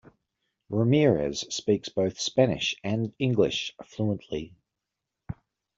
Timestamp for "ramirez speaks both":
0.71-2.19